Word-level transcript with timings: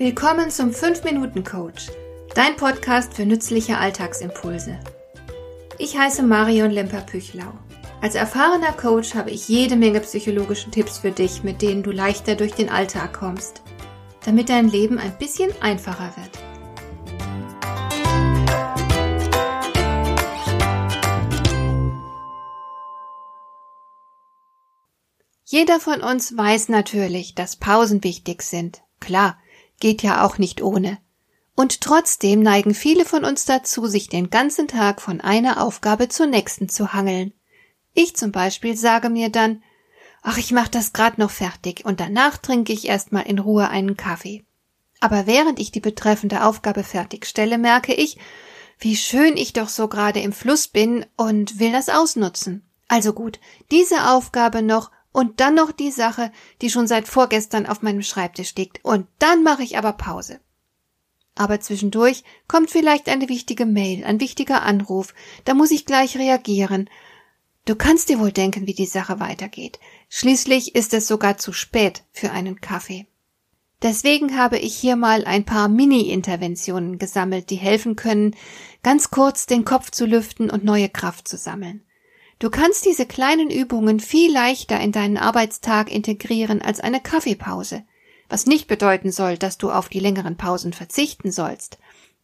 Willkommen 0.00 0.50
zum 0.50 0.70
5-Minuten-Coach, 0.70 1.88
dein 2.34 2.56
Podcast 2.56 3.12
für 3.12 3.26
nützliche 3.26 3.76
Alltagsimpulse. 3.76 4.80
Ich 5.76 5.94
heiße 5.98 6.22
Marion 6.22 6.70
Lemper-Püchlau. 6.70 7.52
Als 8.00 8.14
erfahrener 8.14 8.72
Coach 8.72 9.14
habe 9.14 9.30
ich 9.30 9.46
jede 9.46 9.76
Menge 9.76 10.00
psychologische 10.00 10.70
Tipps 10.70 10.96
für 10.96 11.10
dich, 11.10 11.42
mit 11.42 11.60
denen 11.60 11.82
du 11.82 11.90
leichter 11.90 12.34
durch 12.34 12.54
den 12.54 12.70
Alltag 12.70 13.12
kommst, 13.12 13.60
damit 14.24 14.48
dein 14.48 14.70
Leben 14.70 14.96
ein 14.96 15.18
bisschen 15.18 15.52
einfacher 15.60 16.14
wird. 16.16 16.30
Jeder 25.44 25.78
von 25.78 26.00
uns 26.00 26.34
weiß 26.34 26.70
natürlich, 26.70 27.34
dass 27.34 27.56
Pausen 27.56 28.02
wichtig 28.02 28.40
sind. 28.40 28.80
Klar, 28.98 29.36
Geht 29.80 30.02
ja 30.02 30.24
auch 30.24 30.38
nicht 30.38 30.62
ohne. 30.62 30.98
Und 31.56 31.80
trotzdem 31.80 32.42
neigen 32.42 32.74
viele 32.74 33.04
von 33.04 33.24
uns 33.24 33.44
dazu, 33.44 33.86
sich 33.86 34.08
den 34.08 34.30
ganzen 34.30 34.68
Tag 34.68 35.02
von 35.02 35.20
einer 35.20 35.62
Aufgabe 35.62 36.08
zur 36.08 36.26
nächsten 36.26 36.68
zu 36.68 36.92
hangeln. 36.92 37.32
Ich 37.92 38.16
zum 38.16 38.32
Beispiel 38.32 38.76
sage 38.76 39.10
mir 39.10 39.30
dann, 39.30 39.62
ach, 40.22 40.38
ich 40.38 40.52
mach 40.52 40.68
das 40.68 40.92
grad 40.92 41.18
noch 41.18 41.30
fertig 41.30 41.84
und 41.84 42.00
danach 42.00 42.38
trinke 42.38 42.72
ich 42.72 42.86
erstmal 42.86 43.26
in 43.26 43.38
Ruhe 43.38 43.68
einen 43.68 43.96
Kaffee. 43.96 44.44
Aber 45.00 45.26
während 45.26 45.58
ich 45.58 45.72
die 45.72 45.80
betreffende 45.80 46.44
Aufgabe 46.44 46.84
fertigstelle, 46.84 47.58
merke 47.58 47.94
ich, 47.94 48.18
wie 48.78 48.96
schön 48.96 49.36
ich 49.36 49.52
doch 49.52 49.68
so 49.68 49.88
gerade 49.88 50.20
im 50.20 50.32
Fluss 50.32 50.68
bin 50.68 51.04
und 51.16 51.58
will 51.58 51.72
das 51.72 51.88
ausnutzen. 51.88 52.64
Also 52.88 53.12
gut, 53.12 53.38
diese 53.70 54.10
Aufgabe 54.10 54.62
noch 54.62 54.90
und 55.12 55.40
dann 55.40 55.54
noch 55.54 55.72
die 55.72 55.90
Sache, 55.90 56.30
die 56.62 56.70
schon 56.70 56.86
seit 56.86 57.08
vorgestern 57.08 57.66
auf 57.66 57.82
meinem 57.82 58.02
Schreibtisch 58.02 58.54
liegt. 58.54 58.84
Und 58.84 59.06
dann 59.18 59.42
mache 59.42 59.62
ich 59.62 59.76
aber 59.76 59.92
Pause. 59.92 60.40
Aber 61.34 61.60
zwischendurch 61.60 62.22
kommt 62.48 62.70
vielleicht 62.70 63.08
eine 63.08 63.28
wichtige 63.28 63.66
Mail, 63.66 64.04
ein 64.04 64.20
wichtiger 64.20 64.62
Anruf. 64.62 65.14
Da 65.44 65.54
muss 65.54 65.70
ich 65.70 65.86
gleich 65.86 66.16
reagieren. 66.16 66.88
Du 67.64 67.76
kannst 67.76 68.08
dir 68.08 68.18
wohl 68.18 68.32
denken, 68.32 68.66
wie 68.66 68.74
die 68.74 68.86
Sache 68.86 69.20
weitergeht. 69.20 69.78
Schließlich 70.08 70.74
ist 70.74 70.94
es 70.94 71.06
sogar 71.06 71.38
zu 71.38 71.52
spät 71.52 72.04
für 72.12 72.30
einen 72.30 72.60
Kaffee. 72.60 73.06
Deswegen 73.82 74.36
habe 74.36 74.58
ich 74.58 74.76
hier 74.76 74.96
mal 74.96 75.24
ein 75.24 75.44
paar 75.44 75.68
Mini-Interventionen 75.68 76.98
gesammelt, 76.98 77.48
die 77.48 77.56
helfen 77.56 77.96
können, 77.96 78.36
ganz 78.82 79.10
kurz 79.10 79.46
den 79.46 79.64
Kopf 79.64 79.90
zu 79.90 80.04
lüften 80.04 80.50
und 80.50 80.64
neue 80.64 80.90
Kraft 80.90 81.26
zu 81.26 81.38
sammeln. 81.38 81.82
Du 82.40 82.48
kannst 82.48 82.86
diese 82.86 83.04
kleinen 83.04 83.50
Übungen 83.50 84.00
viel 84.00 84.32
leichter 84.32 84.80
in 84.80 84.92
deinen 84.92 85.18
Arbeitstag 85.18 85.92
integrieren 85.92 86.62
als 86.62 86.80
eine 86.80 86.98
Kaffeepause, 86.98 87.84
was 88.30 88.46
nicht 88.46 88.66
bedeuten 88.66 89.12
soll, 89.12 89.36
dass 89.36 89.58
du 89.58 89.70
auf 89.70 89.90
die 89.90 90.00
längeren 90.00 90.38
Pausen 90.38 90.72
verzichten 90.72 91.30
sollst. 91.30 91.78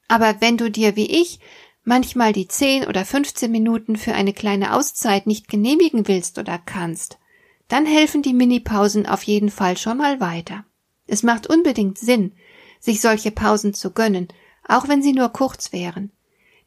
Aber 0.09 0.41
wenn 0.41 0.57
du 0.57 0.71
dir 0.71 0.97
wie 0.97 1.05
ich 1.05 1.39
manchmal 1.85 2.33
die 2.33 2.49
10 2.49 2.87
oder 2.87 3.05
15 3.05 3.51
Minuten 3.51 3.97
für 3.97 4.15
eine 4.15 4.33
kleine 4.33 4.75
Auszeit 4.75 5.27
nicht 5.27 5.49
genehmigen 5.49 6.09
willst 6.09 6.39
oder 6.39 6.57
kannst, 6.57 7.19
dann 7.69 7.85
helfen 7.85 8.23
die 8.23 8.33
Minipausen 8.33 9.05
auf 9.05 9.23
jeden 9.25 9.51
Fall 9.51 9.77
schon 9.77 9.99
mal 9.99 10.19
weiter. 10.19 10.65
Es 11.07 11.25
macht 11.25 11.47
unbedingt 11.47 11.99
Sinn, 11.99 12.33
sich 12.81 13.03
solche 13.03 13.33
Pausen 13.33 13.75
zu 13.75 13.91
gönnen, 13.91 14.29
auch 14.67 14.89
wenn 14.89 15.03
sie 15.03 15.13
nur 15.13 15.29
kurz 15.29 15.75
wären. 15.75 16.11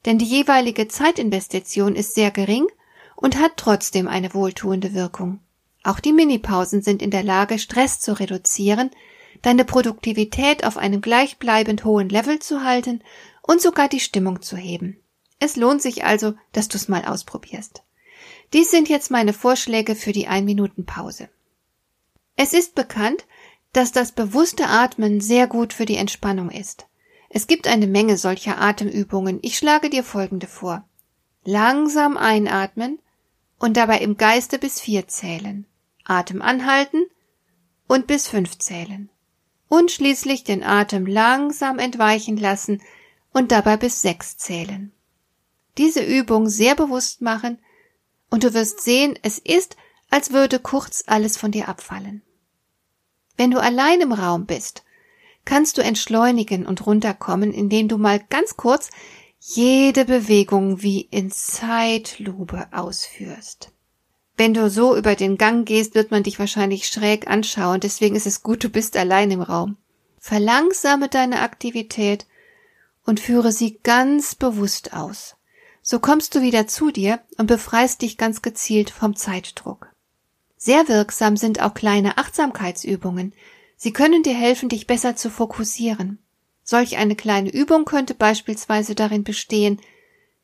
Denn 0.05 0.20
die 0.20 0.25
jeweilige 0.25 0.88
Zeitinvestition 0.88 1.95
ist 1.95 2.14
sehr 2.14 2.30
gering 2.30 2.67
und 3.22 3.38
hat 3.38 3.58
trotzdem 3.58 4.08
eine 4.08 4.34
wohltuende 4.34 4.94
Wirkung. 4.94 5.42
Auch 5.84 6.00
die 6.00 6.14
Minipausen 6.14 6.81
sind 6.81 7.02
in 7.02 7.12
der 7.12 7.23
Lage, 7.23 7.59
Stress 7.59 8.00
zu 8.00 8.17
reduzieren, 8.17 8.92
deine 9.42 9.66
Produktivität 9.66 10.64
auf 10.64 10.78
einem 10.78 11.02
gleichbleibend 11.02 11.84
hohen 11.84 12.08
Level 12.08 12.39
zu 12.39 12.64
halten 12.64 13.02
und 13.42 13.61
sogar 13.61 13.89
die 13.89 13.99
Stimmung 13.99 14.42
zu 14.42 14.55
heben. 14.55 14.98
Es 15.38 15.58
lohnt 15.58 15.82
sich 15.82 16.05
also, 16.05 16.33
dass 16.54 16.70
du 16.70 16.77
es 16.77 16.88
mal 16.88 17.04
ausprobierst. 17.04 17.83
Dies 18.54 18.71
sind 18.71 18.88
jetzt 18.88 19.11
meine 19.11 19.33
Vorschläge 19.33 19.95
für 19.95 20.14
die 20.14 20.27
Ein-Minuten-Pause. 20.27 21.30
Es 22.38 22.54
ist 22.54 22.73
bekannt, 22.73 23.26
dass 23.73 23.92
das 23.92 24.14
bewusste 24.14 24.67
Atmen 24.67 25.20
sehr 25.20 25.48
gut 25.48 25.73
für 25.73 25.86
die 25.86 25.98
Entspannung 25.98 26.49
ist. 26.49 26.88
Es 27.30 27.48
gibt 27.48 27.67
eine 27.67 27.86
Menge 27.86 28.17
solcher 28.17 28.61
Atemübungen. 28.61 29.39
Ich 29.42 29.58
schlage 29.58 29.89
dir 29.89 30.04
folgende 30.04 30.48
vor. 30.48 30.86
Langsam 31.44 32.17
einatmen 32.17 32.99
und 33.59 33.77
dabei 33.77 33.99
im 33.99 34.17
Geiste 34.17 34.58
bis 34.58 34.80
vier 34.80 35.08
zählen, 35.08 35.65
Atem 36.05 36.42
anhalten 36.42 37.03
und 37.87 38.08
bis 38.08 38.27
fünf 38.27 38.58
zählen 38.58 39.09
und 39.67 39.92
schließlich 39.92 40.43
den 40.43 40.64
Atem 40.64 41.05
langsam 41.05 41.77
entweichen 41.77 42.37
lassen 42.37 42.81
und 43.31 43.52
dabei 43.52 43.77
bis 43.77 44.02
sechs 44.02 44.37
zählen. 44.37 44.92
Diese 45.77 46.03
Übung 46.03 46.49
sehr 46.49 46.75
bewusst 46.75 47.21
machen 47.21 47.59
und 48.30 48.43
du 48.43 48.53
wirst 48.53 48.81
sehen, 48.81 49.17
es 49.21 49.37
ist, 49.37 49.76
als 50.09 50.31
würde 50.33 50.59
kurz 50.59 51.03
alles 51.05 51.37
von 51.37 51.52
dir 51.52 51.70
abfallen. 51.70 52.23
Wenn 53.37 53.52
du 53.52 53.61
allein 53.61 54.02
im 54.02 54.11
Raum 54.11 54.45
bist, 54.45 54.83
kannst 55.45 55.77
du 55.77 55.81
entschleunigen 55.81 56.65
und 56.65 56.86
runterkommen, 56.86 57.53
indem 57.53 57.87
du 57.87 57.97
mal 57.97 58.20
ganz 58.30 58.58
kurz 58.58 58.89
jede 59.39 60.05
Bewegung 60.05 60.82
wie 60.82 61.02
in 61.02 61.32
Zeitlupe 61.32 62.67
ausführst. 62.72 63.72
Wenn 64.36 64.54
du 64.54 64.70
so 64.70 64.95
über 64.95 65.16
den 65.16 65.38
Gang 65.38 65.67
gehst, 65.67 65.95
wird 65.95 66.11
man 66.11 66.23
dich 66.23 66.39
wahrscheinlich 66.39 66.88
schräg 66.88 67.27
anschauen, 67.27 67.80
deswegen 67.80 68.16
ist 68.16 68.27
es 68.27 68.44
gut, 68.44 68.64
du 68.64 68.70
bist 68.70 68.95
allein 68.95 69.32
im 69.32 69.42
Raum. 69.42 69.77
Verlangsame 70.20 71.10
deine 71.10 71.42
Aktivität 71.42 72.26
und 73.05 73.20
führe 73.20 73.52
sie 73.52 73.80
ganz 73.82 74.36
bewusst 74.36 74.94
aus. 74.94 75.36
So 75.82 76.00
kommst 76.00 76.36
du 76.36 76.42
wieder 76.42 76.67
zu 76.67 76.92
dir 76.92 77.20
und 77.38 77.48
befreist 77.48 78.02
dich 78.02 78.17
ganz 78.17 78.42
gezielt 78.42 78.89
vom 78.89 79.16
Zeitdruck. 79.16 79.89
Sehr 80.58 80.88
wirksam 80.89 81.38
sind 81.38 81.61
auch 81.61 81.73
kleine 81.73 82.17
Achtsamkeitsübungen. 82.17 83.33
Sie 83.77 83.94
können 83.94 84.23
dir 84.23 84.36
helfen, 84.36 84.67
dich 84.70 84.88
besser 84.88 85.16
zu 85.16 85.30
fokussieren. 85.30 86.20
Solch 86.70 86.98
eine 86.98 87.16
kleine 87.16 87.50
Übung 87.50 87.84
könnte 87.84 88.14
beispielsweise 88.14 88.94
darin 88.94 89.24
bestehen, 89.24 89.82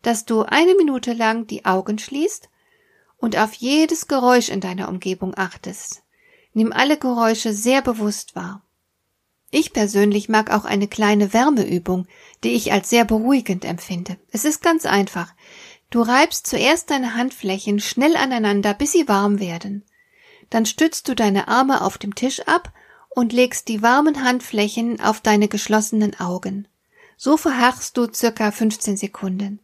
dass 0.01 0.25
du 0.25 0.41
eine 0.41 0.73
Minute 0.73 1.13
lang 1.13 1.45
die 1.45 1.65
Augen 1.65 1.99
schließt 1.99 2.49
und 3.17 3.37
auf 3.37 3.53
jedes 3.53 4.07
Geräusch 4.07 4.49
in 4.49 4.59
deiner 4.59 4.89
Umgebung 4.89 5.35
achtest. 5.37 6.01
Nimm 6.55 6.73
alle 6.73 6.97
Geräusche 6.97 7.53
sehr 7.53 7.83
bewusst 7.83 8.35
wahr. 8.35 8.63
Ich 9.51 9.71
persönlich 9.71 10.27
mag 10.27 10.49
auch 10.49 10.65
eine 10.65 10.87
kleine 10.87 11.31
Wärmeübung, 11.31 12.07
die 12.43 12.53
ich 12.53 12.71
als 12.71 12.89
sehr 12.89 13.05
beruhigend 13.05 13.63
empfinde. 13.63 14.17
Es 14.31 14.45
ist 14.45 14.63
ganz 14.63 14.87
einfach. 14.87 15.31
Du 15.91 16.01
reibst 16.01 16.47
zuerst 16.47 16.89
deine 16.89 17.13
Handflächen 17.13 17.79
schnell 17.79 18.17
aneinander, 18.17 18.73
bis 18.73 18.93
sie 18.93 19.07
warm 19.07 19.39
werden. 19.39 19.83
Dann 20.49 20.65
stützt 20.65 21.07
du 21.07 21.13
deine 21.13 21.47
Arme 21.49 21.83
auf 21.83 21.99
dem 21.99 22.15
Tisch 22.15 22.39
ab 22.47 22.73
und 23.15 23.33
legst 23.33 23.69
die 23.69 23.81
warmen 23.81 24.23
Handflächen 24.23 24.99
auf 24.99 25.21
deine 25.21 25.47
geschlossenen 25.47 26.19
Augen. 26.19 26.67
So 27.17 27.37
verharrst 27.37 27.97
du 27.97 28.11
circa 28.13 28.51
15 28.51 28.97
Sekunden. 28.97 29.59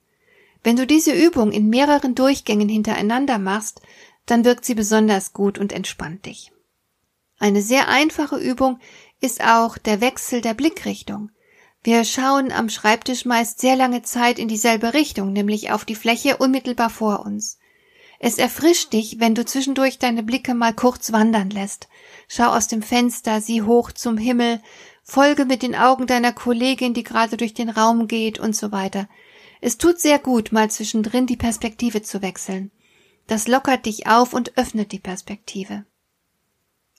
Wenn 0.64 0.78
du 0.78 0.88
diese 0.88 1.12
Übung 1.12 1.52
in 1.52 1.70
mehreren 1.70 2.16
Durchgängen 2.16 2.70
hintereinander 2.70 3.38
machst, 3.38 3.82
dann 4.26 4.46
wirkt 4.46 4.64
sie 4.64 4.76
besonders 4.76 5.34
gut 5.34 5.60
und 5.60 5.74
entspannt 5.74 6.26
dich. 6.26 6.52
Eine 7.40 7.62
sehr 7.62 7.90
einfache 7.90 8.38
Übung 8.38 8.80
ist 9.20 9.44
auch 9.44 9.78
der 9.78 10.00
Wechsel 10.00 10.42
der 10.42 10.54
Blickrichtung. 10.54 11.32
Wir 11.84 12.06
schauen 12.06 12.52
am 12.52 12.70
Schreibtisch 12.70 13.26
meist 13.26 13.60
sehr 13.60 13.76
lange 13.76 14.04
Zeit 14.04 14.40
in 14.40 14.48
dieselbe 14.48 14.94
Richtung, 14.94 15.34
nämlich 15.34 15.72
auf 15.72 15.84
die 15.84 15.96
Fläche 15.96 16.38
unmittelbar 16.38 16.92
vor 16.92 17.26
uns. 17.26 17.58
Es 18.24 18.38
erfrischt 18.38 18.94
dich, 18.94 19.20
wenn 19.20 19.34
du 19.34 19.46
zwischendurch 19.46 19.98
deine 19.98 20.22
Blicke 20.22 20.54
mal 20.54 20.76
kurz 20.76 21.12
wandern 21.12 21.50
lässt. 21.50 21.88
Schau 22.28 22.52
aus 22.52 22.68
dem 22.68 22.84
Fenster, 22.84 23.42
sieh 23.42 23.64
hoch 23.64 23.92
zum 23.92 24.16
Himmel, 24.16 24.62
folge 25.02 25.46
mit 25.46 25.64
den 25.64 25.74
Augen 25.74 26.06
deiner 26.06 26.32
Kollegin, 26.32 26.94
die 26.94 27.02
gerade 27.02 27.36
durch 27.36 27.56
den 27.56 27.70
Raum 27.70 28.08
geht 28.08 28.38
und 28.38 28.56
so 28.56 28.72
weiter. 28.72 29.10
Es 29.60 29.80
tut 29.80 30.00
sehr 30.00 30.20
gut, 30.20 30.52
mal 30.52 30.70
zwischendrin 30.70 31.26
die 31.26 31.36
Perspektive 31.36 32.04
zu 32.04 32.22
wechseln. 32.22 32.70
Das 33.26 33.48
lockert 33.48 33.88
dich 33.88 34.06
auf 34.06 34.34
und 34.34 34.56
öffnet 34.56 34.92
die 34.92 35.00
Perspektive. 35.00 35.86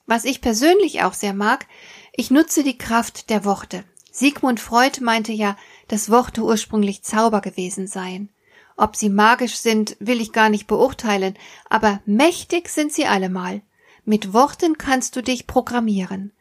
Was 0.05 0.25
ich 0.25 0.41
persönlich 0.41 1.03
auch 1.03 1.13
sehr 1.13 1.33
mag, 1.33 1.67
ich 2.11 2.31
nutze 2.31 2.65
die 2.65 2.77
Kraft 2.77 3.29
der 3.29 3.45
Worte. 3.45 3.85
Sigmund 4.11 4.59
Freud 4.59 4.99
meinte 4.99 5.31
ja, 5.31 5.55
dass 5.87 6.09
Worte 6.09 6.43
ursprünglich 6.43 7.01
Zauber 7.01 7.39
gewesen 7.39 7.87
seien. 7.87 8.32
Ob 8.75 8.95
sie 8.95 9.09
magisch 9.09 9.55
sind, 9.55 9.95
will 9.99 10.19
ich 10.19 10.31
gar 10.31 10.49
nicht 10.49 10.67
beurteilen, 10.67 11.37
aber 11.69 12.01
mächtig 12.05 12.69
sind 12.69 12.91
sie 12.91 13.05
allemal. 13.05 13.61
Mit 14.05 14.33
Worten 14.33 14.77
kannst 14.77 15.15
du 15.15 15.21
dich 15.21 15.47
programmieren. 15.47 16.33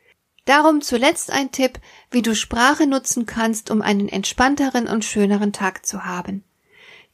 Darum 0.45 0.81
zuletzt 0.81 1.31
ein 1.31 1.53
Tipp, 1.53 1.79
wie 2.11 2.23
du 2.23 2.35
Sprache 2.35 2.87
nutzen 2.87 3.27
kannst, 3.27 3.71
um 3.71 3.81
einen 3.81 4.09
entspannteren 4.09 4.89
und 4.89 5.05
schöneren 5.05 5.53
Tag 5.53 5.87
zu 5.87 6.05
haben. 6.05 6.43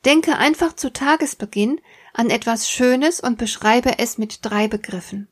Denke 0.05 0.37
einfach 0.37 0.75
zu 0.75 0.93
Tagesbeginn 0.93 1.81
an 2.15 2.31
etwas 2.31 2.71
Schönes 2.71 3.21
und 3.21 3.37
beschreibe 3.37 3.99
es 3.99 4.17
mit 4.17 4.39
drei 4.43 4.69
Begriffen. 4.69 5.29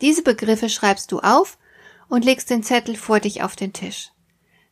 Diese 0.00 0.22
Begriffe 0.22 0.68
schreibst 0.68 1.12
du 1.12 1.20
auf 1.20 1.56
und 2.08 2.24
legst 2.24 2.50
den 2.50 2.62
Zettel 2.62 2.96
vor 2.96 3.20
dich 3.20 3.42
auf 3.42 3.56
den 3.56 3.72
Tisch. 3.72 4.10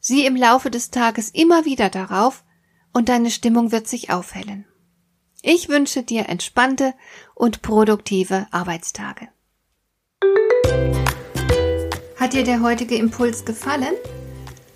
Sieh 0.01 0.27
im 0.27 0.37
Laufe 0.37 0.71
des 0.71 0.91
Tages 0.91 1.31
immer 1.31 1.65
wieder 1.65 1.89
darauf 1.89 2.43
und 2.93 3.09
deine 3.09 3.31
Stimmung 3.31 3.73
wird 3.73 3.89
sich 3.89 4.11
aufhellen. 4.11 4.67
Ich 5.43 5.69
wünsche 5.69 6.03
dir 6.03 6.29
entspannte 6.29 6.93
und 7.35 7.63
produktive 7.63 8.47
Arbeitstage. 8.51 9.29
Hat 12.17 12.35
dir 12.35 12.45
der 12.45 12.61
heutige 12.61 12.97
Impuls 12.97 13.47
gefallen? 13.47 13.95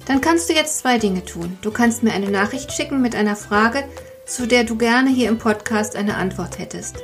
Dann 0.06 0.22
kannst 0.22 0.48
du 0.48 0.54
jetzt 0.54 0.78
zwei 0.78 0.98
Dinge 0.98 1.24
tun. 1.24 1.58
Du 1.60 1.70
kannst 1.70 2.02
mir 2.02 2.12
eine 2.12 2.30
Nachricht 2.30 2.72
schicken 2.72 3.02
mit 3.02 3.14
einer 3.14 3.36
Frage, 3.36 3.86
zu 4.26 4.46
der 4.46 4.64
du 4.64 4.76
gerne 4.76 5.10
hier 5.10 5.28
im 5.28 5.36
Podcast 5.38 5.96
eine 5.96 6.16
Antwort 6.16 6.58
hättest. 6.58 6.96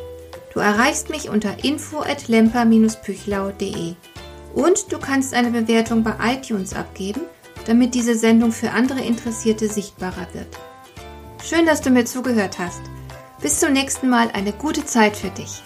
Du 0.55 0.61
erreichst 0.61 1.11
mich 1.11 1.29
unter 1.29 1.63
info@lemper-püchlau.de. 1.63 3.95
Und 4.55 4.91
du 4.91 4.99
kannst 4.99 5.35
eine 5.35 5.51
Bewertung 5.51 6.03
bei 6.03 6.15
iTunes 6.35 6.73
abgeben, 6.75 7.21
damit 7.67 7.95
diese 7.95 8.17
Sendung 8.17 8.53
für 8.53 8.71
andere 8.73 9.01
Interessierte 9.01 9.69
sichtbarer 9.69 10.27
wird. 10.33 10.49
Schön, 11.43 11.67
dass 11.67 11.81
du 11.81 11.91
mir 11.91 12.05
zugehört 12.05 12.59
hast. 12.59 12.83
Bis 13.41 13.61
zum 13.61 13.73
nächsten 13.73 14.09
Mal 14.09 14.31
eine 14.33 14.53
gute 14.53 14.85
Zeit 14.85 15.17
für 15.17 15.31
dich. 15.31 15.63